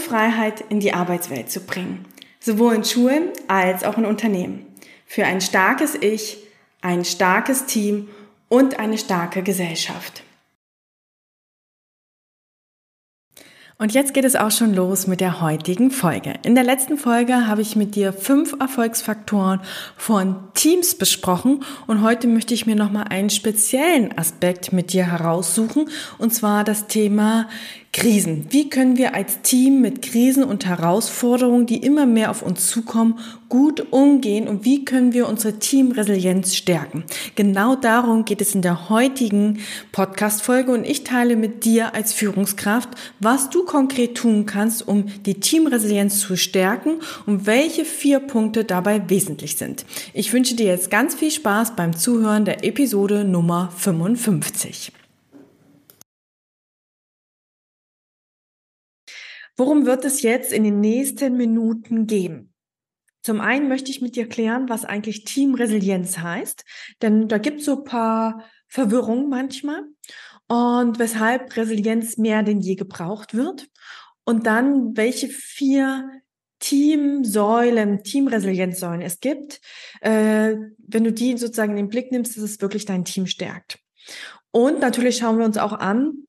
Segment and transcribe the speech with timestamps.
[0.00, 2.04] Freiheit in die Arbeitswelt zu bringen,
[2.40, 4.66] sowohl in Schulen als auch in Unternehmen.
[5.06, 6.38] Für ein starkes Ich,
[6.82, 8.08] ein starkes Team
[8.48, 10.24] und eine starke Gesellschaft.
[13.78, 16.32] Und jetzt geht es auch schon los mit der heutigen Folge.
[16.44, 19.60] In der letzten Folge habe ich mit dir fünf Erfolgsfaktoren
[19.98, 25.90] von Teams besprochen und heute möchte ich mir nochmal einen speziellen Aspekt mit dir heraussuchen
[26.16, 27.50] und zwar das Thema
[27.96, 28.44] Krisen.
[28.50, 33.18] Wie können wir als Team mit Krisen und Herausforderungen, die immer mehr auf uns zukommen,
[33.48, 37.04] gut umgehen und wie können wir unsere Teamresilienz stärken?
[37.36, 39.60] Genau darum geht es in der heutigen
[39.92, 45.40] Podcast-Folge und ich teile mit dir als Führungskraft, was du konkret tun kannst, um die
[45.40, 49.86] Teamresilienz zu stärken und welche vier Punkte dabei wesentlich sind.
[50.12, 54.92] Ich wünsche dir jetzt ganz viel Spaß beim Zuhören der Episode Nummer 55.
[59.56, 62.52] Worum wird es jetzt in den nächsten Minuten gehen?
[63.22, 66.64] Zum einen möchte ich mit dir klären, was eigentlich Teamresilienz heißt,
[67.02, 69.82] denn da gibt es so ein paar Verwirrungen manchmal
[70.46, 73.66] und weshalb Resilienz mehr denn je gebraucht wird.
[74.24, 76.08] Und dann, welche vier
[76.58, 79.60] Teamsäulen, Teamresilienzsäulen es gibt,
[80.00, 83.78] äh, wenn du die sozusagen in den Blick nimmst, dass es wirklich dein Team stärkt.
[84.50, 86.25] Und natürlich schauen wir uns auch an,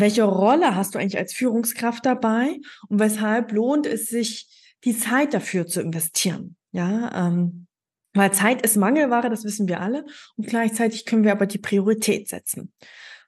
[0.00, 4.48] welche Rolle hast du eigentlich als Führungskraft dabei und weshalb lohnt es sich,
[4.84, 6.56] die Zeit dafür zu investieren?
[6.72, 7.66] Ja, ähm,
[8.14, 10.04] weil Zeit ist Mangelware, das wissen wir alle.
[10.36, 12.72] Und gleichzeitig können wir aber die Priorität setzen.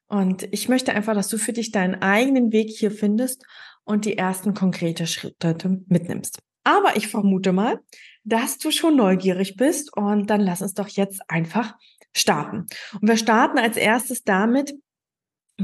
[0.06, 3.44] Und ich möchte einfach, dass du für dich deinen eigenen Weg hier findest
[3.84, 5.56] und die ersten konkrete Schritte
[5.86, 6.40] mitnimmst.
[6.64, 7.80] Aber ich vermute mal,
[8.24, 11.76] dass du schon neugierig bist und dann lass uns doch jetzt einfach
[12.14, 12.66] starten.
[13.00, 14.74] Und wir starten als erstes damit,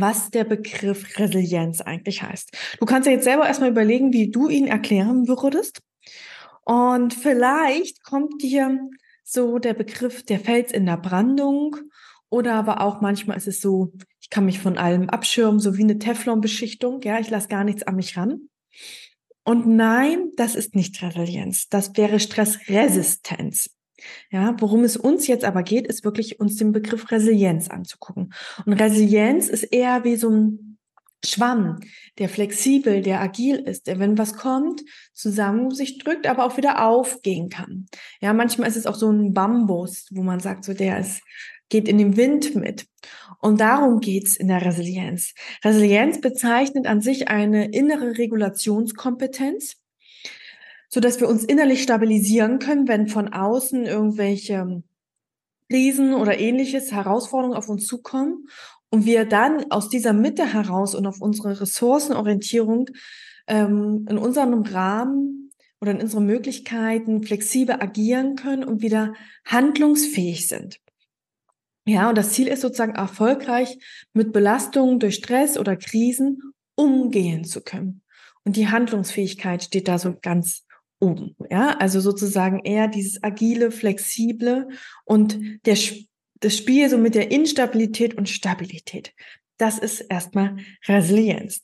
[0.00, 2.56] was der Begriff Resilienz eigentlich heißt.
[2.78, 5.80] Du kannst ja jetzt selber erstmal überlegen, wie du ihn erklären würdest.
[6.64, 8.78] Und vielleicht kommt dir
[9.22, 11.76] so der Begriff der Fels in der Brandung
[12.28, 15.82] oder aber auch manchmal ist es so, ich kann mich von allem abschirmen, so wie
[15.82, 17.00] eine Teflonbeschichtung.
[17.02, 18.48] Ja, ich lasse gar nichts an mich ran.
[19.44, 21.68] Und nein, das ist nicht Resilienz.
[21.68, 23.75] Das wäre Stressresistenz.
[24.30, 28.32] Ja, worum es uns jetzt aber geht, ist wirklich uns den Begriff Resilienz anzugucken.
[28.64, 30.78] Und Resilienz ist eher wie so ein
[31.24, 31.80] Schwamm,
[32.18, 36.86] der flexibel, der agil ist, der, wenn was kommt, zusammen sich drückt, aber auch wieder
[36.86, 37.86] aufgehen kann.
[38.20, 41.22] Ja, manchmal ist es auch so ein Bambus, wo man sagt, so der ist,
[41.68, 42.86] geht in den Wind mit.
[43.40, 45.34] Und darum geht's in der Resilienz.
[45.64, 49.76] Resilienz bezeichnet an sich eine innere Regulationskompetenz,
[50.88, 54.82] so dass wir uns innerlich stabilisieren können, wenn von außen irgendwelche
[55.70, 58.48] Krisen oder ähnliches Herausforderungen auf uns zukommen
[58.90, 62.88] und wir dann aus dieser Mitte heraus und auf unsere Ressourcenorientierung
[63.48, 69.14] ähm, in unserem Rahmen oder in unseren Möglichkeiten flexibel agieren können und wieder
[69.44, 70.80] handlungsfähig sind.
[71.88, 73.78] Ja, und das Ziel ist sozusagen erfolgreich
[74.12, 76.40] mit Belastungen durch Stress oder Krisen
[76.74, 78.02] umgehen zu können.
[78.44, 80.65] Und die Handlungsfähigkeit steht da so ganz
[81.00, 81.36] oben.
[81.50, 84.68] Ja, also sozusagen eher dieses agile, flexible
[85.04, 85.76] und der,
[86.40, 89.12] das Spiel so mit der Instabilität und Stabilität.
[89.58, 91.62] Das ist erstmal Resilienz.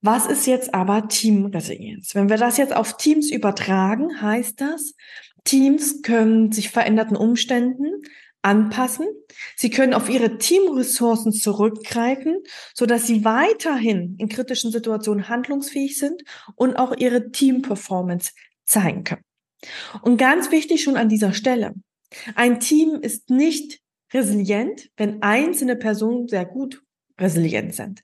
[0.00, 2.14] Was ist jetzt aber Teamresilienz?
[2.14, 4.94] Wenn wir das jetzt auf Teams übertragen, heißt das,
[5.44, 8.02] Teams können sich veränderten Umständen
[8.42, 9.06] anpassen.
[9.56, 12.38] Sie können auf ihre Teamressourcen zurückgreifen,
[12.74, 16.22] so dass sie weiterhin in kritischen Situationen handlungsfähig sind
[16.56, 18.32] und auch ihre Teamperformance
[18.64, 19.24] zeigen können.
[20.02, 21.74] Und ganz wichtig schon an dieser Stelle.
[22.34, 23.80] Ein Team ist nicht
[24.12, 26.82] resilient, wenn einzelne Personen sehr gut
[27.18, 28.02] resilient sind.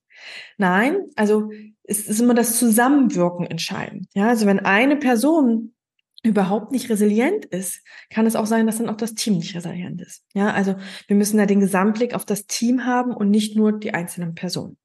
[0.56, 1.50] Nein, also
[1.84, 4.06] es ist immer das Zusammenwirken entscheidend.
[4.14, 5.74] Ja, also wenn eine Person
[6.22, 7.80] überhaupt nicht resilient ist,
[8.10, 10.24] kann es auch sein, dass dann auch das Team nicht resilient ist.
[10.34, 10.74] Ja, also
[11.06, 14.76] wir müssen da den Gesamtblick auf das Team haben und nicht nur die einzelnen Personen.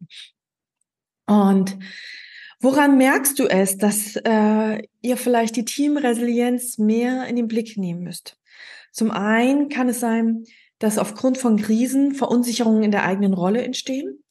[1.26, 1.78] Und
[2.60, 8.04] woran merkst du es, dass äh, ihr vielleicht die Teamresilienz mehr in den Blick nehmen
[8.04, 8.38] müsst?
[8.92, 10.44] Zum einen kann es sein,
[10.78, 14.24] dass aufgrund von Krisen Verunsicherungen in der eigenen Rolle entstehen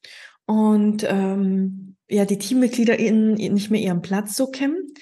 [0.47, 4.93] und ähm, ja die Teammitglieder nicht mehr ihren Platz so kennen.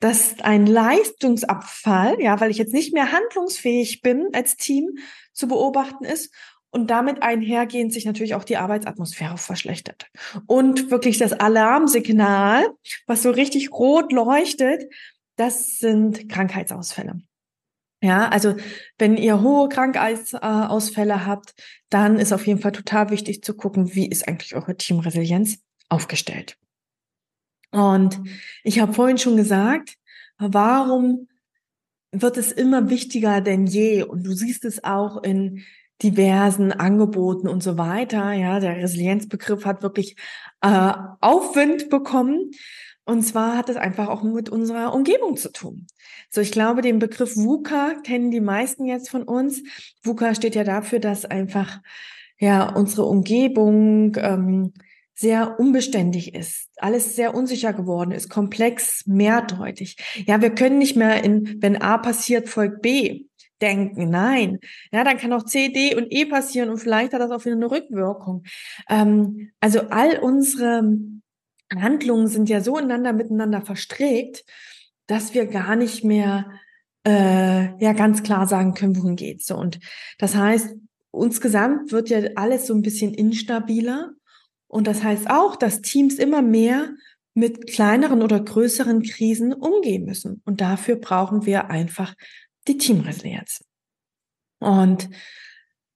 [0.00, 4.98] Dass ein Leistungsabfall, ja, weil ich jetzt nicht mehr handlungsfähig bin als Team
[5.32, 6.32] zu beobachten ist
[6.70, 10.10] und damit einhergehend sich natürlich auch die Arbeitsatmosphäre verschlechtert.
[10.46, 12.66] Und wirklich das Alarmsignal,
[13.06, 14.92] was so richtig rot leuchtet,
[15.36, 17.20] das sind Krankheitsausfälle.
[18.02, 18.56] Ja, also
[18.98, 21.54] wenn ihr hohe Krankheitsausfälle habt,
[21.88, 25.58] dann ist auf jeden Fall total wichtig zu gucken, wie ist eigentlich eure Teamresilienz
[25.88, 26.58] aufgestellt.
[27.74, 28.20] Und
[28.62, 29.96] ich habe vorhin schon gesagt,
[30.38, 31.28] warum
[32.12, 34.04] wird es immer wichtiger denn je?
[34.04, 35.64] Und du siehst es auch in
[36.02, 38.32] diversen Angeboten und so weiter.
[38.32, 40.16] Ja, der Resilienzbegriff hat wirklich
[40.60, 42.52] äh, Aufwind bekommen.
[43.04, 45.86] Und zwar hat es einfach auch mit unserer Umgebung zu tun.
[46.30, 49.62] So, ich glaube, den Begriff VUCA kennen die meisten jetzt von uns.
[50.04, 51.80] VUCA steht ja dafür, dass einfach
[52.38, 54.72] ja unsere Umgebung ähm,
[55.14, 59.96] sehr unbeständig ist, alles sehr unsicher geworden ist, komplex, mehrdeutig.
[60.26, 63.26] Ja, wir können nicht mehr in, wenn A passiert, folgt B
[63.60, 64.10] denken.
[64.10, 64.58] Nein.
[64.92, 67.54] Ja, dann kann auch C, D und E passieren und vielleicht hat das auch wieder
[67.54, 68.42] eine Rückwirkung.
[68.88, 70.82] Ähm, also all unsere
[71.74, 74.44] Handlungen sind ja so ineinander miteinander verstrickt,
[75.06, 76.50] dass wir gar nicht mehr
[77.06, 79.46] äh, ja ganz klar sagen können, wohin geht's.
[79.46, 79.78] So und
[80.18, 80.74] das heißt,
[81.12, 84.10] insgesamt wird ja alles so ein bisschen instabiler
[84.74, 86.90] und das heißt auch, dass Teams immer mehr
[87.32, 92.14] mit kleineren oder größeren Krisen umgehen müssen und dafür brauchen wir einfach
[92.66, 93.64] die Teamresilienz.
[94.58, 95.08] Und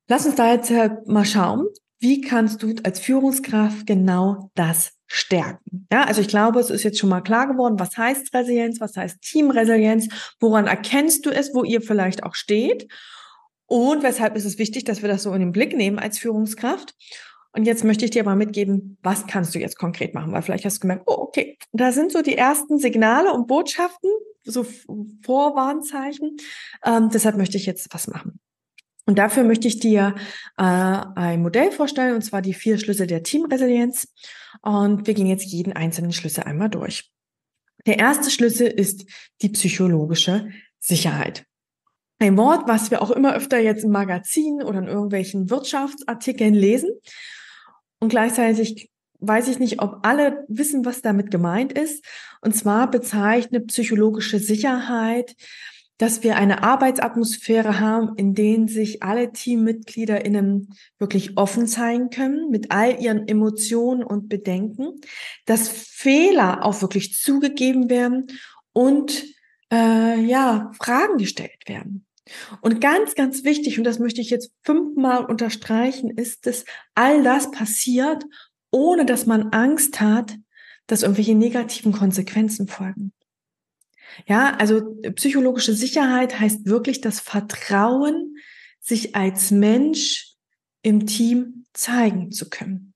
[0.07, 0.71] lass uns da jetzt
[1.09, 1.67] mal schauen,
[1.99, 5.89] wie kannst du als Führungskraft genau das stärken.
[5.91, 8.97] Ja, also ich glaube, es ist jetzt schon mal klar geworden, was heißt Resilienz, was
[8.97, 10.07] heißt Teamresilienz,
[10.39, 12.87] woran erkennst du es, wo ihr vielleicht auch steht
[13.67, 16.95] und weshalb ist es wichtig, dass wir das so in den Blick nehmen als Führungskraft.
[17.53, 20.65] Und jetzt möchte ich dir mal mitgeben, was kannst du jetzt konkret machen, weil vielleicht
[20.65, 24.11] hast du gemerkt, oh, okay, da sind so die ersten Signale und Botschaften,
[24.45, 24.67] so
[25.25, 26.37] Vorwarnzeichen.
[26.85, 28.41] Ähm, deshalb möchte ich jetzt was machen.
[29.06, 30.15] Und dafür möchte ich dir
[30.59, 34.12] äh, ein Modell vorstellen, und zwar die vier Schlüssel der Teamresilienz.
[34.61, 37.11] Und wir gehen jetzt jeden einzelnen Schlüssel einmal durch.
[37.87, 39.06] Der erste Schlüssel ist
[39.41, 41.47] die psychologische Sicherheit.
[42.19, 46.91] Ein Wort, was wir auch immer öfter jetzt im Magazin oder in irgendwelchen Wirtschaftsartikeln lesen.
[48.00, 52.05] Und gleichzeitig weiß ich nicht, ob alle wissen, was damit gemeint ist.
[52.41, 55.35] Und zwar bezeichnet psychologische Sicherheit
[55.99, 62.70] dass wir eine Arbeitsatmosphäre haben, in denen sich alle TeammitgliederInnen wirklich offen zeigen können mit
[62.70, 65.00] all ihren Emotionen und Bedenken,
[65.44, 68.29] dass Fehler auch wirklich zugegeben werden
[68.73, 69.25] und
[69.73, 72.06] äh, ja, Fragen gestellt werden.
[72.61, 76.65] Und ganz, ganz wichtig, und das möchte ich jetzt fünfmal unterstreichen, ist, dass
[76.95, 78.25] all das passiert,
[78.71, 80.37] ohne dass man Angst hat,
[80.87, 83.13] dass irgendwelche negativen Konsequenzen folgen.
[84.27, 88.37] Ja, also psychologische Sicherheit heißt wirklich das Vertrauen,
[88.81, 90.35] sich als Mensch
[90.83, 92.95] im Team zeigen zu können.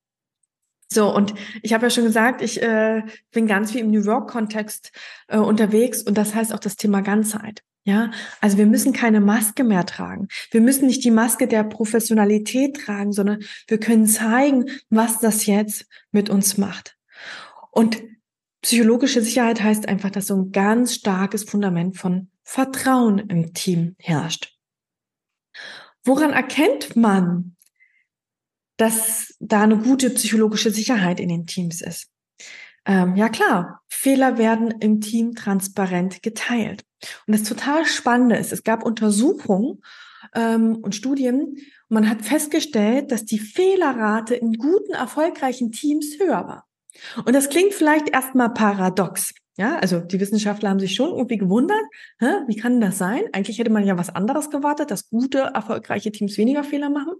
[0.88, 4.92] So, und ich habe ja schon gesagt, ich äh, bin ganz viel im New York-Kontext
[5.28, 7.62] äh, unterwegs und das heißt auch das Thema Ganzheit.
[7.84, 10.28] Ja, also wir müssen keine Maske mehr tragen.
[10.52, 15.86] Wir müssen nicht die Maske der Professionalität tragen, sondern wir können zeigen, was das jetzt
[16.12, 16.96] mit uns macht.
[17.72, 18.02] Und
[18.62, 24.56] Psychologische Sicherheit heißt einfach, dass so ein ganz starkes Fundament von Vertrauen im Team herrscht.
[26.04, 27.56] Woran erkennt man,
[28.76, 32.08] dass da eine gute psychologische Sicherheit in den Teams ist?
[32.84, 36.84] Ähm, ja klar, Fehler werden im Team transparent geteilt.
[37.26, 39.82] Und das total Spannende ist, es gab Untersuchungen
[40.34, 41.56] ähm, und Studien,
[41.88, 46.66] und man hat festgestellt, dass die Fehlerrate in guten, erfolgreichen Teams höher war.
[47.24, 49.34] Und das klingt vielleicht erstmal paradox.
[49.58, 51.82] Ja, also die Wissenschaftler haben sich schon irgendwie gewundert,
[52.18, 53.24] hä, wie kann das sein?
[53.32, 57.14] Eigentlich hätte man ja was anderes gewartet, dass gute, erfolgreiche Teams weniger Fehler machen.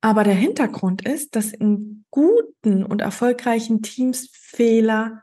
[0.00, 5.22] Aber der Hintergrund ist, dass in guten und erfolgreichen Teams Fehler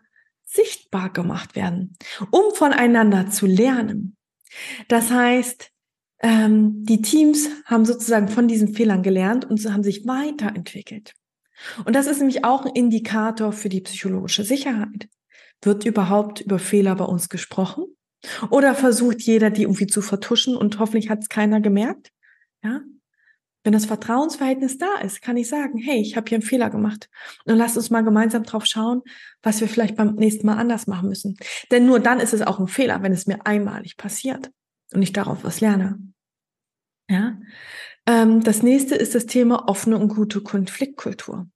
[0.51, 1.95] sichtbar gemacht werden,
[2.31, 4.17] um voneinander zu lernen.
[4.87, 5.71] Das heißt,
[6.21, 11.13] ähm, die Teams haben sozusagen von diesen Fehlern gelernt und haben sich weiterentwickelt.
[11.85, 15.07] Und das ist nämlich auch ein Indikator für die psychologische Sicherheit.
[15.61, 17.85] Wird überhaupt über Fehler bei uns gesprochen?
[18.49, 22.11] Oder versucht jeder, die irgendwie zu vertuschen und hoffentlich hat es keiner gemerkt?
[22.63, 22.81] Ja?
[23.63, 27.09] Wenn das Vertrauensverhältnis da ist, kann ich sagen, hey, ich habe hier einen Fehler gemacht.
[27.45, 29.01] Und lasst uns mal gemeinsam drauf schauen,
[29.43, 31.37] was wir vielleicht beim nächsten Mal anders machen müssen.
[31.71, 34.51] Denn nur dann ist es auch ein Fehler, wenn es mir einmalig passiert
[34.93, 35.99] und ich darauf was lerne.
[37.09, 37.37] Ja?
[38.05, 41.47] Ähm, das nächste ist das Thema offene und gute Konfliktkultur.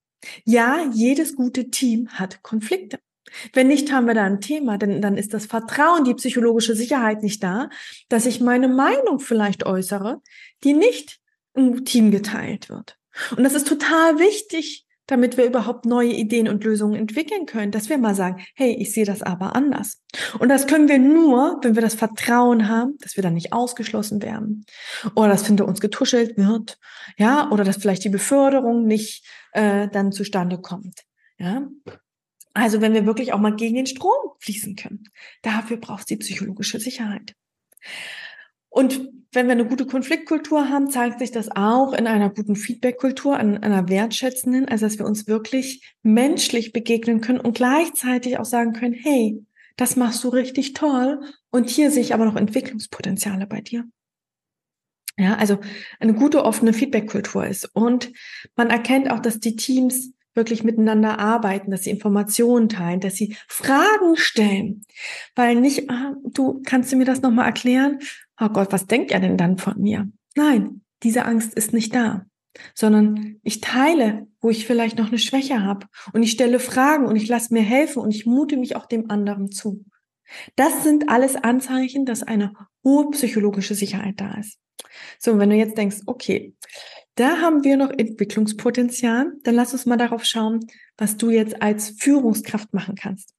[0.46, 3.00] Ja, jedes gute Team hat Konflikte.
[3.54, 7.24] Wenn nicht, haben wir da ein Thema, denn dann ist das Vertrauen, die psychologische Sicherheit
[7.24, 7.70] nicht da,
[8.10, 10.22] dass ich meine Meinung vielleicht äußere,
[10.64, 11.20] die nicht
[11.54, 12.98] im Team geteilt wird.
[13.36, 17.90] Und das ist total wichtig, damit wir überhaupt neue Ideen und Lösungen entwickeln können, dass
[17.90, 20.02] wir mal sagen, hey, ich sehe das aber anders.
[20.40, 24.22] Und das können wir nur, wenn wir das Vertrauen haben, dass wir dann nicht ausgeschlossen
[24.22, 24.66] werden
[25.16, 26.78] oder dass hinter uns getuschelt wird,
[27.18, 31.02] ja, oder dass vielleicht die Beförderung nicht äh, dann zustande kommt,
[31.38, 31.68] ja.
[32.56, 35.06] Also wenn wir wirklich auch mal gegen den Strom fließen können,
[35.42, 37.34] dafür braucht es die psychologische Sicherheit.
[38.70, 43.38] Und wenn wir eine gute Konfliktkultur haben, zeigt sich das auch in einer guten Feedbackkultur,
[43.38, 48.74] an einer wertschätzenden, also dass wir uns wirklich menschlich begegnen können und gleichzeitig auch sagen
[48.74, 49.44] können, hey,
[49.76, 53.86] das machst du richtig toll und hier sehe ich aber noch Entwicklungspotenziale bei dir.
[55.18, 55.60] Ja, also
[56.00, 58.12] eine gute offene Feedbackkultur ist und
[58.56, 63.36] man erkennt auch, dass die Teams wirklich miteinander arbeiten, dass sie Informationen teilen, dass sie
[63.48, 64.82] Fragen stellen,
[65.36, 68.00] weil nicht, ah, du kannst du mir das nochmal erklären?
[68.40, 70.10] Oh Gott, was denkt er denn dann von mir?
[70.36, 72.26] Nein, diese Angst ist nicht da,
[72.74, 77.16] sondern ich teile, wo ich vielleicht noch eine Schwäche habe und ich stelle Fragen und
[77.16, 79.86] ich lasse mir helfen und ich mute mich auch dem anderen zu.
[80.56, 84.58] Das sind alles Anzeichen, dass eine hohe psychologische Sicherheit da ist.
[85.20, 86.56] So, wenn du jetzt denkst, okay,
[87.16, 90.62] da haben wir noch Entwicklungspotenzial, dann lass uns mal darauf schauen,
[90.98, 93.34] was du jetzt als Führungskraft machen kannst.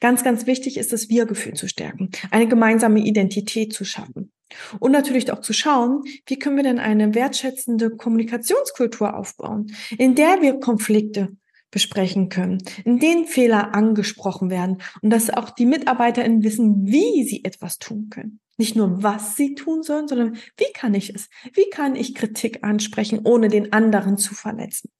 [0.00, 4.32] Ganz, ganz wichtig ist das Wir-Gefühl zu stärken, eine gemeinsame Identität zu schaffen.
[4.78, 10.40] Und natürlich auch zu schauen, wie können wir denn eine wertschätzende Kommunikationskultur aufbauen, in der
[10.40, 11.36] wir Konflikte
[11.70, 17.44] besprechen können, in denen Fehler angesprochen werden und dass auch die MitarbeiterInnen wissen, wie sie
[17.44, 18.40] etwas tun können.
[18.56, 21.28] Nicht nur, was sie tun sollen, sondern wie kann ich es?
[21.52, 24.90] Wie kann ich Kritik ansprechen, ohne den anderen zu verletzen?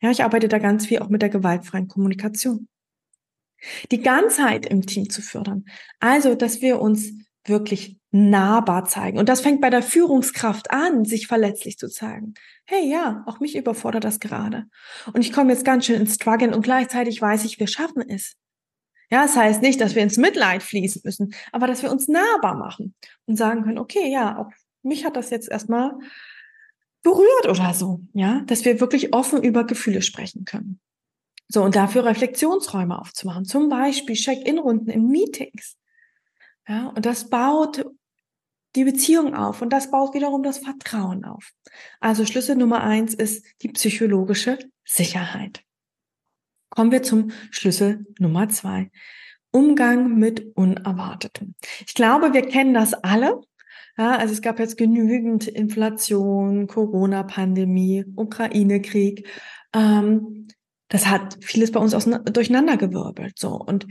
[0.00, 2.66] Ja, ich arbeite da ganz viel auch mit der gewaltfreien Kommunikation.
[3.90, 5.66] Die Ganzheit im Team zu fördern.
[6.00, 7.12] Also, dass wir uns
[7.44, 9.18] wirklich nahbar zeigen.
[9.18, 12.34] Und das fängt bei der Führungskraft an, sich verletzlich zu zeigen.
[12.64, 14.64] Hey, ja, auch mich überfordert das gerade.
[15.12, 18.36] Und ich komme jetzt ganz schön ins Struggle und gleichzeitig weiß ich, wir schaffen es.
[19.10, 22.56] Ja, das heißt nicht, dass wir ins Mitleid fließen müssen, aber dass wir uns nahbar
[22.56, 22.94] machen
[23.26, 24.50] und sagen können, okay, ja, auch
[24.82, 25.92] mich hat das jetzt erstmal
[27.02, 28.00] berührt oder so.
[28.14, 30.80] Ja, dass wir wirklich offen über Gefühle sprechen können.
[31.48, 33.44] So, und dafür Reflexionsräume aufzumachen.
[33.44, 35.76] Zum Beispiel Check-in-Runden in Meetings.
[36.66, 37.84] Ja, und das baut
[38.76, 41.52] die Beziehung auf und das baut wiederum das Vertrauen auf.
[42.00, 45.62] Also Schlüssel Nummer eins ist die psychologische Sicherheit.
[46.70, 48.90] Kommen wir zum Schlüssel Nummer zwei.
[49.50, 51.54] Umgang mit Unerwartetem.
[51.86, 53.40] Ich glaube, wir kennen das alle.
[53.96, 59.26] Ja, also es gab jetzt genügend Inflation, Corona-Pandemie, Ukraine-Krieg.
[59.72, 60.48] Ähm,
[60.88, 63.38] das hat vieles bei uns durcheinandergewirbelt.
[63.38, 63.54] So.
[63.56, 63.86] Und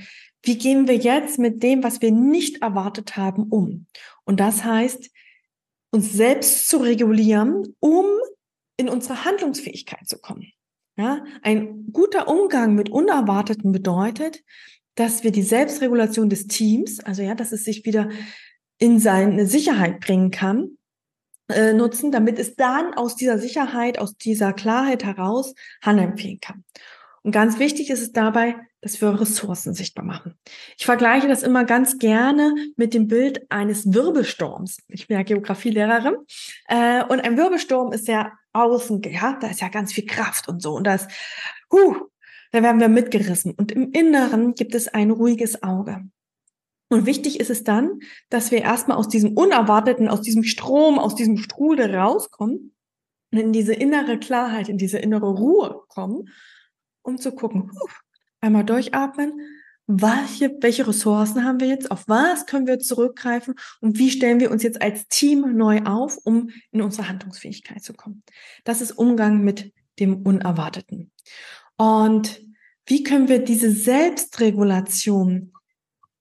[0.46, 3.88] wie gehen wir jetzt mit dem, was wir nicht erwartet haben, um?
[4.24, 5.10] Und das heißt,
[5.92, 8.06] uns selbst zu regulieren, um
[8.78, 10.52] in unsere Handlungsfähigkeit zu kommen.
[10.98, 14.44] Ja, ein guter Umgang mit Unerwarteten bedeutet,
[14.96, 18.10] dass wir die Selbstregulation des Teams, also ja, dass es sich wieder
[18.78, 20.78] in seine Sicherheit bringen kann,
[21.50, 26.64] äh, nutzen, damit es dann aus dieser Sicherheit, aus dieser Klarheit heraus handeln kann.
[27.25, 30.36] Und ganz wichtig ist es dabei, dass wir Ressourcen sichtbar machen.
[30.77, 34.77] Ich vergleiche das immer ganz gerne mit dem Bild eines Wirbelsturms.
[34.89, 36.17] Ich bin ja Geografielehrerin
[36.67, 40.62] äh, und ein Wirbelsturm ist ja außen, ja, da ist ja ganz viel Kraft und
[40.62, 41.08] so und das,
[41.74, 41.96] huh,
[42.51, 43.55] da werden wir mitgerissen.
[43.55, 46.03] Und im Inneren gibt es ein ruhiges Auge.
[46.89, 51.15] Und wichtig ist es dann, dass wir erstmal aus diesem Unerwarteten, aus diesem Strom, aus
[51.15, 52.75] diesem Strudel rauskommen
[53.32, 56.29] und in diese innere Klarheit, in diese innere Ruhe kommen,
[57.06, 57.72] um zu gucken,
[58.42, 59.40] einmal durchatmen,
[59.88, 64.50] welche, welche Ressourcen haben wir jetzt, auf was können wir zurückgreifen und wie stellen wir
[64.50, 68.24] uns jetzt als Team neu auf, um in unsere Handlungsfähigkeit zu kommen.
[68.64, 71.12] Das ist Umgang mit dem Unerwarteten.
[71.78, 72.42] Und
[72.88, 75.54] wie können wir diese Selbstregulation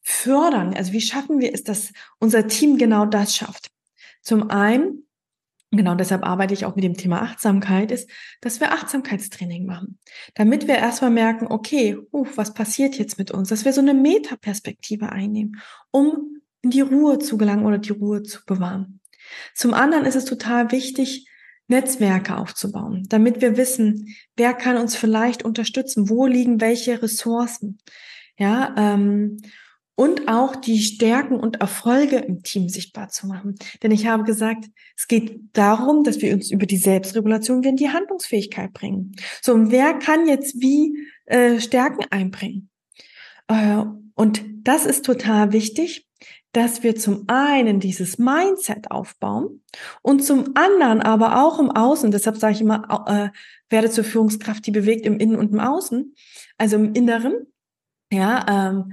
[0.03, 0.75] fördern?
[0.75, 3.71] Also wie schaffen wir es, dass unser Team genau das schafft?
[4.21, 5.04] Zum einen,
[5.71, 9.99] genau deshalb arbeite ich auch mit dem Thema Achtsamkeit, ist, dass wir Achtsamkeitstraining machen.
[10.35, 13.49] Damit wir erstmal merken, okay, uh, was passiert jetzt mit uns?
[13.49, 18.23] Dass wir so eine Metaperspektive einnehmen, um in die Ruhe zu gelangen oder die Ruhe
[18.23, 19.01] zu bewahren.
[19.55, 21.29] Zum anderen ist es total wichtig,
[21.67, 27.79] Netzwerke aufzubauen, damit wir wissen, wer kann uns vielleicht unterstützen, wo liegen welche Ressourcen.
[28.37, 29.39] Ja, ähm,
[29.97, 33.55] und auch die Stärken und Erfolge im Team sichtbar zu machen.
[33.83, 37.91] Denn ich habe gesagt, es geht darum, dass wir uns über die Selbstregulation in die
[37.91, 39.13] Handlungsfähigkeit bringen.
[39.41, 42.71] So, und wer kann jetzt wie äh, Stärken einbringen?
[43.49, 43.85] Äh,
[44.15, 46.09] und das ist total wichtig,
[46.53, 49.63] dass wir zum einen dieses Mindset aufbauen
[50.03, 53.37] und zum anderen aber auch im Außen, deshalb sage ich immer, äh,
[53.71, 56.15] werde zur Führungskraft, die bewegt im Innen und im Außen,
[56.57, 57.47] also im Inneren,
[58.13, 58.93] ja, ähm,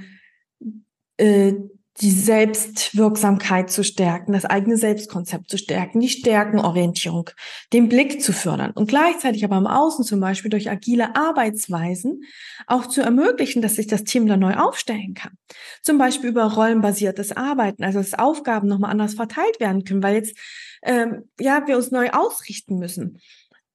[1.21, 1.53] äh,
[1.99, 7.29] die Selbstwirksamkeit zu stärken, das eigene Selbstkonzept zu stärken, die Stärkenorientierung,
[7.73, 12.23] den Blick zu fördern und gleichzeitig aber im Außen zum Beispiel durch agile Arbeitsweisen
[12.65, 15.33] auch zu ermöglichen, dass sich das Team dann neu aufstellen kann.
[15.81, 20.35] Zum Beispiel über rollenbasiertes Arbeiten, also dass Aufgaben nochmal anders verteilt werden können, weil jetzt
[20.83, 23.19] ähm, ja wir uns neu ausrichten müssen.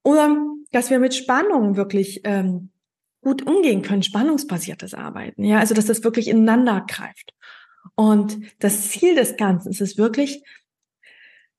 [0.03, 0.37] Oder
[0.73, 2.71] dass wir mit Spannungen wirklich ähm,
[3.27, 7.35] gut umgehen können, spannungsbasiertes Arbeiten, ja, also dass das wirklich ineinander greift.
[7.97, 10.45] Und das Ziel des Ganzen ist es wirklich,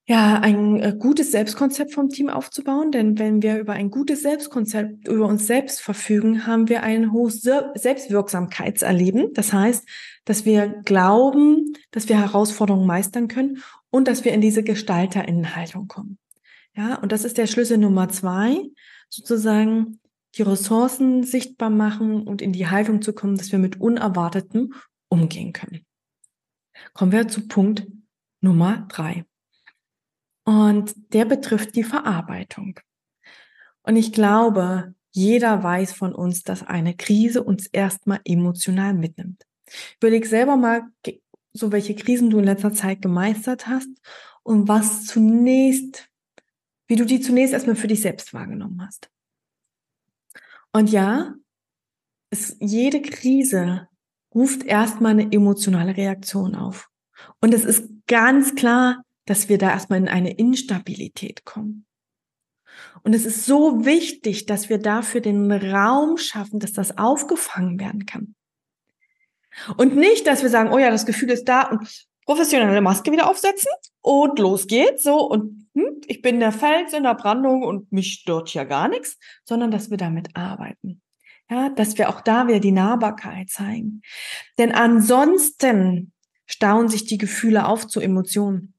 [0.05, 5.09] ja, ein äh, gutes Selbstkonzept vom Team aufzubauen, denn wenn wir über ein gutes Selbstkonzept
[5.09, 9.33] über uns selbst verfügen, haben wir ein hohes Selbstwirksamkeitserleben.
[9.33, 9.85] Das heißt,
[10.23, 16.17] dass wir glauben, dass wir Herausforderungen meistern können und dass wir in diese Gestalterinnenhaltung kommen.
[16.77, 18.57] Ja, und das ist der Schlüssel Nummer zwei,
[19.09, 19.99] sozusagen
[20.35, 24.73] die Ressourcen sichtbar machen und in die Haltung zu kommen, dass wir mit Unerwartetem
[25.09, 25.85] umgehen können.
[26.93, 27.87] Kommen wir zu Punkt
[28.41, 29.25] Nummer drei.
[30.43, 32.79] Und der betrifft die Verarbeitung.
[33.81, 39.43] Und ich glaube, jeder weiß von uns, dass eine Krise uns erstmal emotional mitnimmt.
[39.99, 40.83] Überleg selber mal,
[41.53, 43.89] so welche Krisen du in letzter Zeit gemeistert hast
[44.43, 46.07] und was zunächst,
[46.87, 49.09] wie du die zunächst erstmal für dich selbst wahrgenommen hast.
[50.73, 51.33] Und ja,
[52.29, 53.87] es, jede Krise
[54.33, 56.89] ruft erstmal eine emotionale Reaktion auf.
[57.41, 61.85] Und es ist ganz klar, dass wir da erstmal in eine Instabilität kommen.
[63.03, 68.05] Und es ist so wichtig, dass wir dafür den Raum schaffen, dass das aufgefangen werden
[68.05, 68.35] kann.
[69.77, 73.29] Und nicht, dass wir sagen, oh ja, das Gefühl ist da und professionelle Maske wieder
[73.29, 77.91] aufsetzen und los geht's, so und hm, ich bin der Fels in der Brandung und
[77.91, 81.01] mich stört ja gar nichts, sondern dass wir damit arbeiten.
[81.49, 84.01] Ja, dass wir auch da wieder die Nahbarkeit zeigen.
[84.57, 86.11] Denn ansonsten
[86.45, 88.73] stauen sich die Gefühle auf zu Emotionen.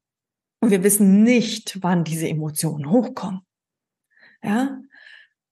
[0.61, 3.41] Und wir wissen nicht, wann diese Emotionen hochkommen.
[4.43, 4.81] Ja,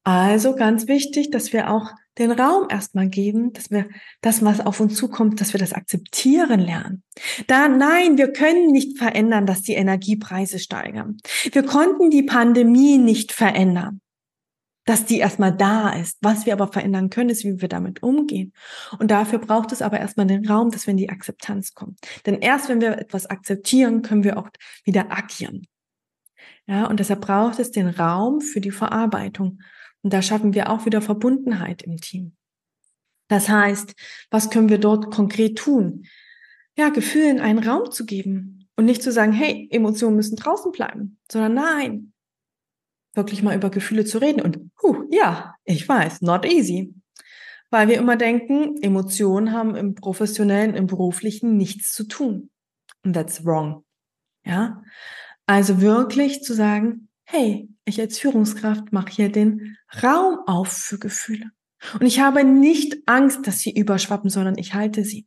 [0.06, 3.88] also ganz wichtig, dass wir auch den Raum erstmal geben, dass wir
[4.20, 7.02] das, was auf uns zukommt, dass wir das akzeptieren lernen.
[7.48, 11.16] Da, nein, wir können nicht verändern, dass die Energiepreise steigern.
[11.50, 14.00] Wir konnten die Pandemie nicht verändern
[14.88, 16.16] dass die erstmal da ist.
[16.20, 18.52] Was wir aber verändern können, ist, wie wir damit umgehen.
[19.00, 21.96] Und dafür braucht es aber erstmal den Raum, dass wir in die Akzeptanz kommen.
[22.24, 24.48] Denn erst wenn wir etwas akzeptieren, können wir auch
[24.84, 25.66] wieder agieren.
[26.68, 29.58] Ja, und deshalb braucht es den Raum für die Verarbeitung.
[30.02, 32.36] Und da schaffen wir auch wieder Verbundenheit im Team.
[33.28, 33.94] Das heißt,
[34.30, 36.06] was können wir dort konkret tun?
[36.76, 41.18] Ja, Gefühlen einen Raum zu geben und nicht zu sagen, hey, Emotionen müssen draußen bleiben,
[41.30, 42.12] sondern nein,
[43.14, 44.42] wirklich mal über Gefühle zu reden.
[44.42, 46.94] Und huh, ja, ich weiß, not easy.
[47.70, 52.50] Weil wir immer denken, Emotionen haben im professionellen, im beruflichen nichts zu tun.
[53.02, 53.84] Und that's wrong.
[54.44, 54.82] Ja.
[55.46, 61.50] Also wirklich zu sagen, hey, ich als Führungskraft mache hier den Raum auf für Gefühle.
[61.94, 65.26] Und ich habe nicht Angst, dass sie überschwappen, sondern ich halte sie.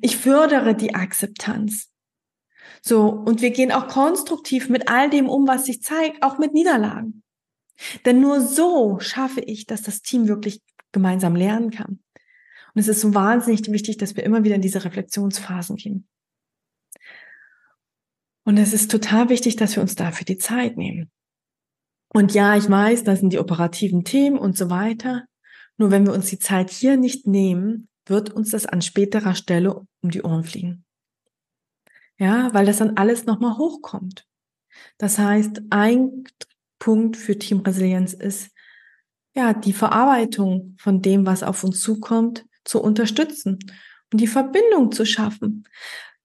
[0.00, 1.90] Ich fördere die Akzeptanz.
[2.80, 6.54] So, und wir gehen auch konstruktiv mit all dem um, was sich zeigt, auch mit
[6.54, 7.22] Niederlagen.
[8.04, 10.62] Denn nur so schaffe ich, dass das Team wirklich
[10.92, 12.00] gemeinsam lernen kann.
[12.74, 16.08] Und es ist so wahnsinnig wichtig, dass wir immer wieder in diese Reflexionsphasen gehen.
[18.44, 21.10] Und es ist total wichtig, dass wir uns dafür die Zeit nehmen.
[22.16, 25.26] Und ja, ich weiß, da sind die operativen Themen und so weiter.
[25.76, 29.86] Nur wenn wir uns die Zeit hier nicht nehmen, wird uns das an späterer Stelle
[30.00, 30.86] um die Ohren fliegen.
[32.16, 34.24] Ja, weil das dann alles nochmal hochkommt.
[34.96, 36.24] Das heißt, ein
[36.78, 38.48] Punkt für Teamresilienz ist,
[39.34, 43.58] ja, die Verarbeitung von dem, was auf uns zukommt, zu unterstützen
[44.10, 45.64] und die Verbindung zu schaffen.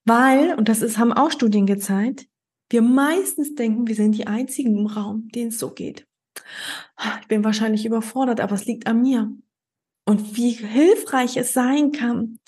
[0.06, 2.28] Weil, und das ist, haben auch Studien gezeigt,
[2.72, 6.08] wir meistens denken, wir sind die einzigen im Raum, denen es so geht.
[7.22, 9.32] Ich bin wahrscheinlich überfordert, aber es liegt an mir.
[10.06, 12.40] Und wie hilfreich es sein kann,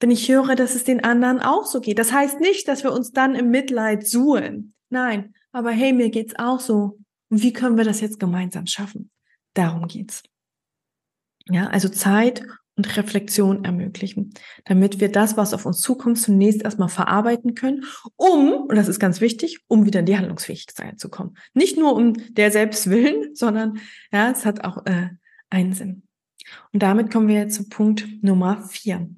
[0.00, 1.98] wenn ich höre, dass es den anderen auch so geht.
[1.98, 4.74] Das heißt nicht, dass wir uns dann im Mitleid suhlen.
[4.90, 6.98] Nein, aber hey, mir geht's auch so.
[7.30, 9.10] Und wie können wir das jetzt gemeinsam schaffen?
[9.54, 10.22] Darum geht's.
[11.46, 12.44] Ja, also Zeit
[12.82, 17.84] und Reflexion ermöglichen, damit wir das, was auf uns zukommt, zunächst erstmal verarbeiten können,
[18.16, 21.36] um, und das ist ganz wichtig, um wieder in die Handlungsfähigkeit zu kommen.
[21.54, 23.78] Nicht nur um der selbst willen, sondern
[24.12, 25.10] ja, es hat auch äh,
[25.48, 26.02] einen Sinn.
[26.72, 29.08] Und damit kommen wir jetzt zu Punkt Nummer vier.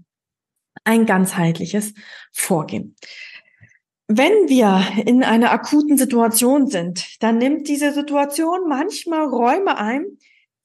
[0.85, 1.95] Ein ganzheitliches
[2.33, 2.97] Vorgehen.
[4.07, 10.05] Wenn wir in einer akuten Situation sind, dann nimmt diese Situation manchmal Räume ein,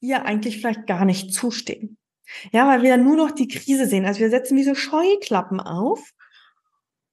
[0.02, 1.96] die ja eigentlich vielleicht gar nicht zustehen.
[2.52, 4.06] Ja, weil wir dann nur noch die Krise sehen.
[4.06, 6.12] Also wir setzen diese Scheuklappen auf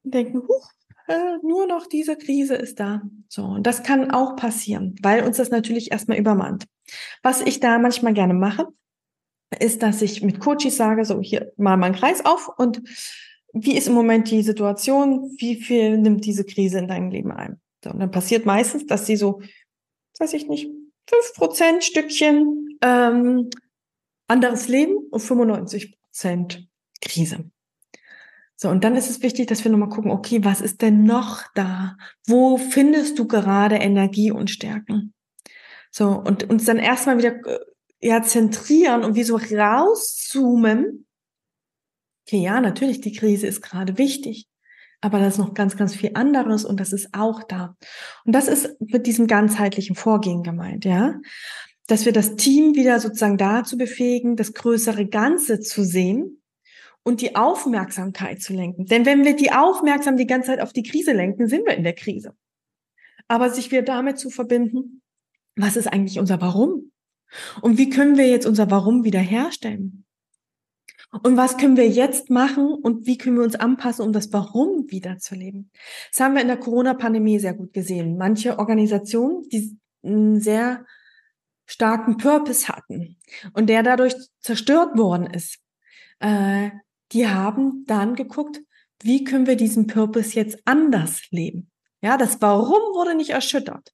[0.03, 0.71] und denken, huch,
[1.07, 3.01] äh, nur noch diese Krise ist da.
[3.29, 6.65] So, und das kann auch passieren, weil uns das natürlich erstmal übermannt.
[7.23, 8.67] Was ich da manchmal gerne mache,
[9.59, 12.81] ist, dass ich mit Coaches sage, so hier mal meinen Kreis auf und
[13.53, 15.35] wie ist im Moment die Situation?
[15.37, 17.59] Wie viel nimmt diese Krise in deinem Leben ein?
[17.83, 19.41] So, und dann passiert meistens, dass sie so,
[20.19, 20.69] weiß ich nicht,
[21.09, 23.49] fünf Prozent Stückchen ähm,
[24.27, 26.67] anderes Leben und 95 Prozent
[27.01, 27.49] Krise.
[28.55, 31.43] So, und dann ist es wichtig, dass wir nochmal gucken, okay, was ist denn noch
[31.53, 31.95] da?
[32.25, 35.13] Wo findest du gerade Energie und Stärken?
[35.91, 37.59] So, und uns dann erstmal wieder äh,
[37.99, 41.05] ja, zentrieren und wie so rauszoomen.
[42.25, 44.47] Okay, ja, natürlich, die Krise ist gerade wichtig.
[45.01, 47.77] Aber da ist noch ganz, ganz viel anderes und das ist auch da.
[48.25, 51.15] Und das ist mit diesem ganzheitlichen Vorgehen gemeint, ja.
[51.87, 56.41] Dass wir das Team wieder sozusagen dazu befähigen, das größere Ganze zu sehen
[57.03, 58.85] und die Aufmerksamkeit zu lenken.
[58.85, 61.83] Denn wenn wir die Aufmerksamkeit die ganze Zeit auf die Krise lenken, sind wir in
[61.83, 62.35] der Krise.
[63.29, 65.01] Aber sich wieder damit zu verbinden,
[65.55, 66.91] was ist eigentlich unser Warum?
[67.61, 70.05] Und wie können wir jetzt unser Warum wiederherstellen?
[71.23, 74.91] Und was können wir jetzt machen und wie können wir uns anpassen, um das Warum
[74.91, 75.71] wiederzuleben?
[76.11, 78.17] Das haben wir in der Corona-Pandemie sehr gut gesehen.
[78.17, 80.85] Manche Organisationen, die sehr
[81.67, 83.17] starken Purpose hatten
[83.53, 85.59] und der dadurch zerstört worden ist,
[86.19, 86.71] äh,
[87.11, 88.59] die haben dann geguckt,
[89.01, 91.69] wie können wir diesen Purpose jetzt anders leben?
[92.01, 93.93] Ja, das Warum wurde nicht erschüttert.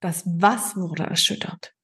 [0.00, 1.74] Das Was wurde erschüttert.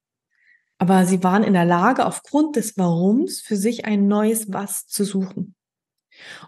[0.78, 5.04] Aber sie waren in der Lage, aufgrund des Warums für sich ein neues Was zu
[5.04, 5.54] suchen.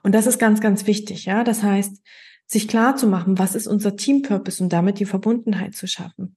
[0.02, 1.24] Und das ist ganz, ganz wichtig.
[1.24, 2.02] Ja, das heißt,
[2.46, 6.34] sich klar zu machen, was ist unser Team Purpose und damit die Verbundenheit zu schaffen.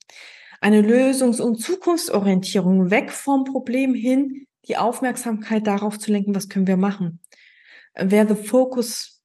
[0.62, 6.68] Eine Lösungs- und Zukunftsorientierung weg vom Problem hin, die Aufmerksamkeit darauf zu lenken, was können
[6.68, 7.20] wir machen
[7.96, 9.20] where the focus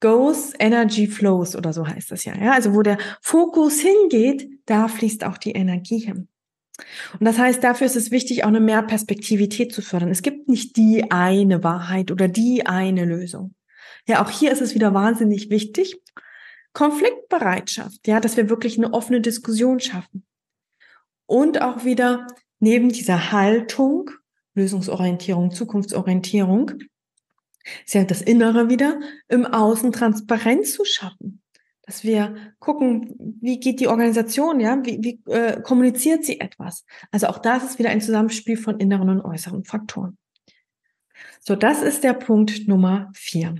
[0.00, 2.34] goes, energy flows oder so heißt das ja.
[2.36, 2.52] ja.
[2.52, 6.28] Also wo der Fokus hingeht, da fließt auch die Energie hin.
[7.18, 10.10] Und das heißt, dafür ist es wichtig, auch eine Mehrperspektivität zu fördern.
[10.10, 13.54] Es gibt nicht die eine Wahrheit oder die eine Lösung.
[14.06, 16.02] Ja, auch hier ist es wieder wahnsinnig wichtig.
[16.74, 20.25] Konfliktbereitschaft, ja, dass wir wirklich eine offene Diskussion schaffen.
[21.26, 22.26] Und auch wieder
[22.60, 24.10] neben dieser Haltung,
[24.54, 26.72] Lösungsorientierung, Zukunftsorientierung,
[27.84, 31.42] ist ja das Innere wieder, im Außen Transparenz zu schaffen.
[31.82, 36.84] Dass wir gucken, wie geht die Organisation, ja, wie, wie äh, kommuniziert sie etwas.
[37.12, 40.18] Also auch das ist wieder ein Zusammenspiel von inneren und äußeren Faktoren.
[41.40, 43.54] So, das ist der Punkt Nummer vier.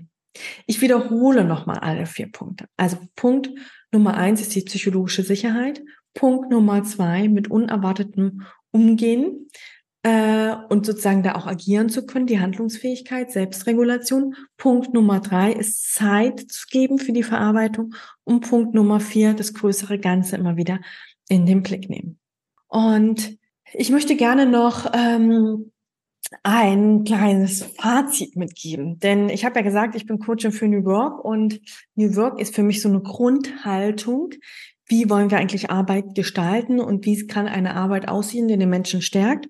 [0.66, 2.66] Ich wiederhole nochmal alle vier Punkte.
[2.76, 3.50] Also Punkt
[3.92, 5.82] Nummer eins ist die psychologische Sicherheit.
[6.16, 9.48] Punkt Nummer zwei mit unerwartetem Umgehen
[10.02, 14.34] äh, und sozusagen da auch agieren zu können, die Handlungsfähigkeit, Selbstregulation.
[14.56, 19.54] Punkt Nummer drei ist Zeit zu geben für die Verarbeitung und Punkt Nummer vier, das
[19.54, 20.80] größere Ganze immer wieder
[21.28, 22.18] in den Blick nehmen.
[22.66, 23.36] Und
[23.72, 25.72] ich möchte gerne noch ähm,
[26.42, 31.24] ein kleines Fazit mitgeben, denn ich habe ja gesagt, ich bin Coachin für New Work
[31.24, 31.60] und
[31.94, 34.30] New Work ist für mich so eine Grundhaltung.
[34.86, 39.02] Wie wollen wir eigentlich Arbeit gestalten und wie kann eine Arbeit aussehen, die den Menschen
[39.02, 39.46] stärkt?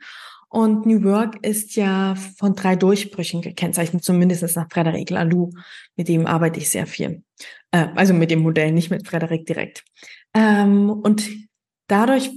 [0.48, 5.50] Und New Work ist ja von drei Durchbrüchen gekennzeichnet, zumindest nach Frederic Laloux.
[5.96, 7.22] Mit dem arbeite ich sehr viel.
[7.72, 9.84] Äh, also mit dem Modell, nicht mit Frederic direkt.
[10.34, 11.28] Ähm, und
[11.88, 12.30] dadurch,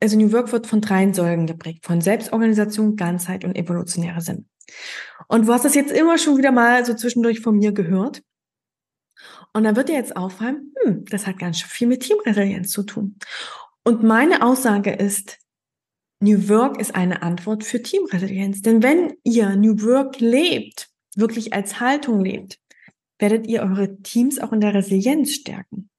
[0.00, 4.46] also New Work wird von drei Säulen geprägt, von Selbstorganisation, Ganzheit und evolutionärer Sinn.
[5.26, 8.22] Und du hast das jetzt immer schon wieder mal so zwischendurch von mir gehört.
[9.58, 12.84] Und dann wird dir jetzt auffallen, hm, das hat ganz schön viel mit Teamresilienz zu
[12.84, 13.16] tun.
[13.82, 15.36] Und meine Aussage ist,
[16.20, 18.62] New Work ist eine Antwort für Teamresilienz.
[18.62, 22.60] Denn wenn ihr New Work lebt, wirklich als Haltung lebt,
[23.18, 25.90] werdet ihr eure Teams auch in der Resilienz stärken.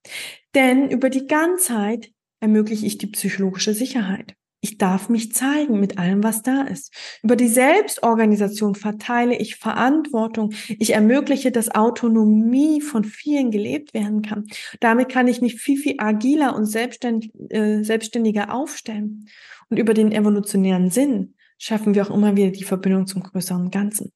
[0.56, 4.36] Denn über die Ganzheit ermögliche ich die psychologische Sicherheit.
[4.62, 6.94] Ich darf mich zeigen mit allem, was da ist.
[7.24, 10.54] Über die Selbstorganisation verteile ich Verantwortung.
[10.68, 14.48] Ich ermögliche, dass Autonomie von vielen gelebt werden kann.
[14.82, 19.30] Damit kann ich mich viel, viel agiler und selbstständig, äh, selbstständiger aufstellen.
[19.70, 24.12] Und über den evolutionären Sinn schaffen wir auch immer wieder die Verbindung zum größeren Ganzen.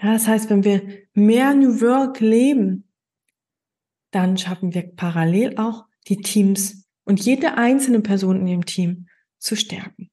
[0.00, 0.82] Ja, das heißt, wenn wir
[1.14, 2.88] mehr New Work leben,
[4.10, 9.06] dann schaffen wir parallel auch die Teams und jede einzelne Person in dem Team
[9.42, 10.10] zu stärken.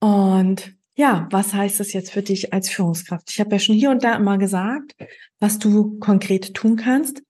[0.00, 3.30] Und ja, was heißt das jetzt für dich als Führungskraft?
[3.30, 4.96] Ich habe ja schon hier und da immer gesagt,
[5.38, 7.22] was du konkret tun kannst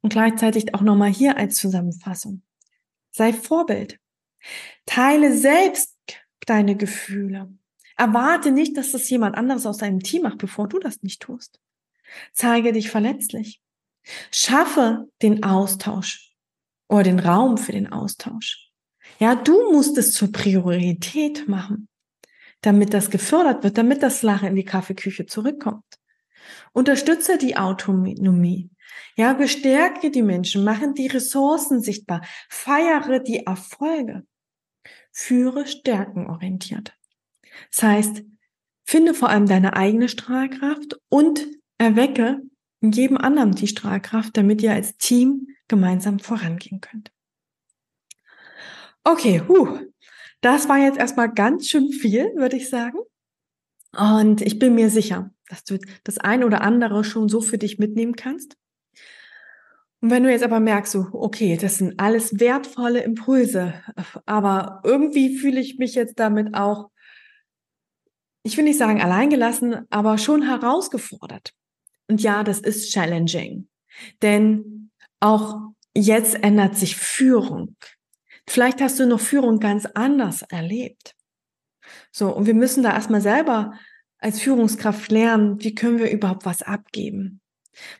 [0.00, 2.42] und gleichzeitig auch nochmal hier als Zusammenfassung.
[3.10, 3.98] Sei Vorbild.
[4.86, 5.96] Teile selbst
[6.46, 7.52] deine Gefühle.
[7.96, 11.60] Erwarte nicht, dass das jemand anderes aus deinem Team macht, bevor du das nicht tust.
[12.32, 13.62] Zeige dich verletzlich.
[14.30, 16.34] Schaffe den Austausch
[16.88, 18.63] oder den Raum für den Austausch.
[19.18, 21.88] Ja, du musst es zur Priorität machen
[22.64, 25.84] damit das gefördert wird, damit das Lachen in die Kaffeeküche zurückkommt.
[26.72, 28.70] Unterstütze die Autonomie.
[29.16, 34.26] Ja, bestärke die Menschen, machen die Ressourcen sichtbar, feiere die Erfolge,
[35.12, 36.94] führe stärkenorientiert.
[37.70, 38.22] Das heißt,
[38.84, 41.46] finde vor allem deine eigene Strahlkraft und
[41.78, 42.40] erwecke
[42.80, 47.13] in jedem anderen die Strahlkraft, damit ihr als Team gemeinsam vorangehen könnt.
[49.04, 49.80] Okay, huh,
[50.40, 52.98] das war jetzt erstmal ganz schön viel, würde ich sagen.
[53.96, 57.78] Und ich bin mir sicher, dass du das ein oder andere schon so für dich
[57.78, 58.56] mitnehmen kannst.
[60.00, 63.74] Und wenn du jetzt aber merkst, so, okay, das sind alles wertvolle Impulse,
[64.26, 66.90] aber irgendwie fühle ich mich jetzt damit auch,
[68.42, 71.52] ich will nicht sagen alleingelassen, aber schon herausgefordert.
[72.08, 73.68] Und ja, das ist challenging.
[74.20, 74.90] Denn
[75.20, 77.76] auch jetzt ändert sich Führung.
[78.48, 81.14] Vielleicht hast du noch Führung ganz anders erlebt.
[82.12, 83.74] So, und wir müssen da erstmal selber
[84.18, 87.40] als Führungskraft lernen, wie können wir überhaupt was abgeben?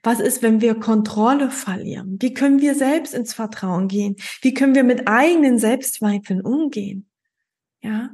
[0.02, 2.16] Was ist, wenn wir Kontrolle verlieren?
[2.20, 4.16] Wie können wir selbst ins Vertrauen gehen?
[4.40, 7.08] Wie können wir mit eigenen Selbstzweifeln umgehen?
[7.82, 8.10] Ja?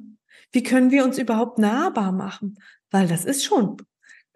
[0.53, 2.59] Wie können wir uns überhaupt nahbar machen?
[2.91, 3.77] Weil das ist schon,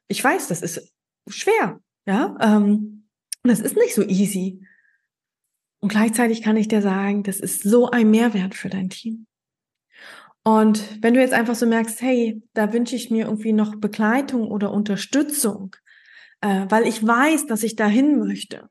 [0.07, 0.93] ich weiß, das ist
[1.29, 3.09] schwer, ja, ähm,
[3.43, 4.67] das ist nicht so easy.
[5.85, 9.27] Und gleichzeitig kann ich dir sagen, das ist so ein Mehrwert für dein Team.
[10.43, 14.49] Und wenn du jetzt einfach so merkst, hey, da wünsche ich mir irgendwie noch Begleitung
[14.49, 15.77] oder Unterstützung,
[16.41, 18.71] äh, weil ich weiß, dass ich dahin möchte,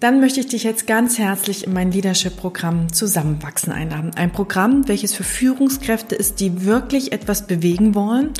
[0.00, 4.12] dann möchte ich dich jetzt ganz herzlich in mein Leadership-Programm Zusammenwachsen einladen.
[4.16, 8.30] Ein Programm, welches für Führungskräfte ist, die wirklich etwas bewegen wollen.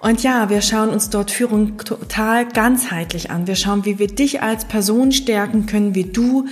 [0.00, 3.46] Und ja, wir schauen uns dort Führung total ganzheitlich an.
[3.46, 6.48] Wir schauen, wie wir dich als Person stärken können, wie du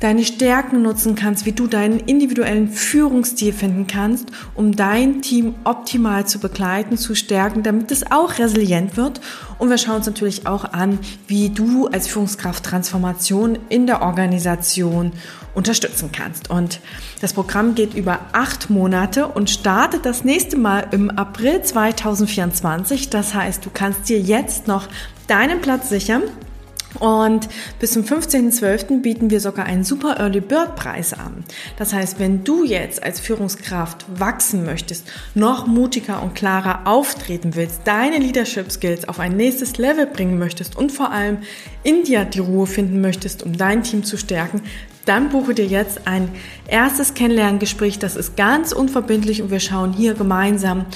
[0.00, 6.26] deine Stärken nutzen kannst, wie du deinen individuellen Führungsstil finden kannst, um dein Team optimal
[6.26, 9.20] zu begleiten, zu stärken, damit es auch resilient wird.
[9.58, 15.12] Und wir schauen uns natürlich auch an, wie du als Führungskraft Transformation in der Organisation
[15.54, 16.50] unterstützen kannst.
[16.50, 16.80] Und
[17.20, 23.10] das Programm geht über acht Monate und startet das nächste Mal im April 2024.
[23.10, 24.88] Das heißt, du kannst dir jetzt noch
[25.28, 26.22] deinen Platz sichern.
[27.00, 27.48] Und
[27.80, 29.00] bis zum 15.12.
[29.00, 31.44] bieten wir sogar einen super Early Bird Preis an.
[31.76, 37.82] Das heißt, wenn du jetzt als Führungskraft wachsen möchtest, noch mutiger und klarer auftreten willst,
[37.84, 41.38] deine Leadership Skills auf ein nächstes Level bringen möchtest und vor allem
[41.82, 44.62] in dir die Ruhe finden möchtest, um dein Team zu stärken,
[45.04, 46.28] dann buche dir jetzt ein
[46.66, 47.98] erstes Kennenlerngespräch.
[47.98, 50.86] Das ist ganz unverbindlich und wir schauen hier gemeinsam,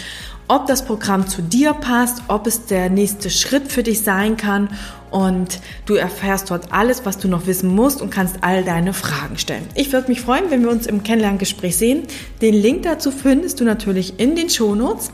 [0.49, 4.71] ob das Programm zu dir passt, ob es der nächste Schritt für dich sein kann
[5.11, 9.39] und du erfährst dort alles, was du noch wissen musst und kannst all deine Fragen
[9.39, 9.67] stellen.
[9.75, 12.05] Ich würde mich freuen, wenn wir uns im Kennenlerngespräch sehen.
[12.41, 15.11] Den Link dazu findest du natürlich in den Shownotes.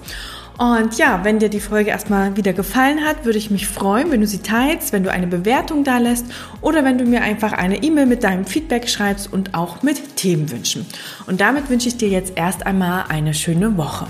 [0.57, 4.21] Und ja, wenn dir die Folge erstmal wieder gefallen hat, würde ich mich freuen, wenn
[4.21, 6.27] du sie teilst, wenn du eine Bewertung da lässt
[6.61, 10.87] oder wenn du mir einfach eine E-Mail mit deinem Feedback schreibst und auch mit Themenwünschen.
[11.27, 14.07] Und damit wünsche ich dir jetzt erst einmal eine schöne Woche.